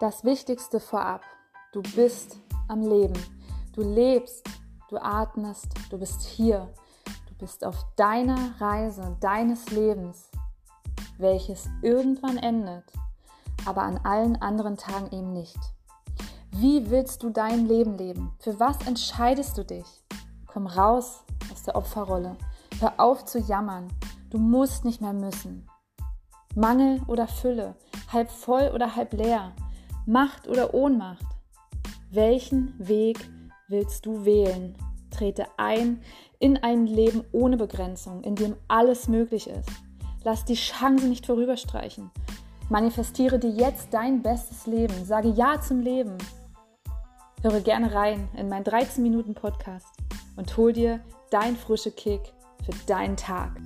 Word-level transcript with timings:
Das 0.00 0.22
Wichtigste 0.22 0.78
vorab, 0.78 1.22
du 1.72 1.82
bist 1.82 2.36
am 2.68 2.82
Leben. 2.82 3.20
Du 3.72 3.82
lebst, 3.82 4.48
du 4.88 4.96
atmest, 4.96 5.66
du 5.90 5.98
bist 5.98 6.22
hier. 6.22 6.72
Du 7.26 7.34
bist 7.34 7.64
auf 7.64 7.84
deiner 7.96 8.60
Reise 8.60 9.16
deines 9.18 9.68
Lebens, 9.70 10.30
welches 11.18 11.68
irgendwann 11.82 12.36
endet, 12.36 12.84
aber 13.66 13.82
an 13.82 13.98
allen 14.04 14.40
anderen 14.40 14.76
Tagen 14.76 15.10
eben 15.10 15.32
nicht. 15.32 15.58
Wie 16.52 16.88
willst 16.90 17.24
du 17.24 17.30
dein 17.30 17.66
Leben 17.66 17.98
leben? 17.98 18.32
Für 18.38 18.60
was 18.60 18.86
entscheidest 18.86 19.58
du 19.58 19.64
dich? 19.64 20.04
Komm 20.46 20.68
raus 20.68 21.24
aus 21.52 21.64
der 21.64 21.74
Opferrolle. 21.74 22.36
Hör 22.78 22.92
auf 22.98 23.24
zu 23.24 23.40
jammern. 23.40 23.88
Du 24.30 24.38
musst 24.38 24.84
nicht 24.84 25.00
mehr 25.00 25.12
müssen. 25.12 25.68
Mangel 26.54 27.02
oder 27.08 27.26
Fülle, 27.26 27.74
halb 28.12 28.30
voll 28.30 28.70
oder 28.72 28.94
halb 28.94 29.12
leer, 29.12 29.52
Macht 30.08 30.48
oder 30.48 30.72
Ohnmacht. 30.72 31.26
Welchen 32.10 32.72
Weg 32.78 33.28
willst 33.68 34.06
du 34.06 34.24
wählen? 34.24 34.74
Trete 35.10 35.44
ein 35.58 36.00
in 36.38 36.56
ein 36.56 36.86
Leben 36.86 37.24
ohne 37.30 37.58
Begrenzung, 37.58 38.24
in 38.24 38.34
dem 38.34 38.56
alles 38.68 39.08
möglich 39.08 39.50
ist. 39.50 39.68
Lass 40.24 40.46
die 40.46 40.54
Chance 40.54 41.06
nicht 41.08 41.26
vorüberstreichen. 41.26 42.10
Manifestiere 42.70 43.38
dir 43.38 43.50
jetzt 43.50 43.92
dein 43.92 44.22
bestes 44.22 44.66
Leben. 44.66 45.04
Sage 45.04 45.28
Ja 45.28 45.60
zum 45.60 45.80
Leben. 45.80 46.16
Höre 47.42 47.60
gerne 47.60 47.92
rein 47.92 48.30
in 48.34 48.48
meinen 48.48 48.64
13 48.64 49.02
Minuten 49.02 49.34
Podcast 49.34 49.94
und 50.36 50.56
hol 50.56 50.72
dir 50.72 51.00
dein 51.30 51.54
frische 51.54 51.90
Kick 51.90 52.32
für 52.64 52.72
deinen 52.86 53.18
Tag. 53.18 53.60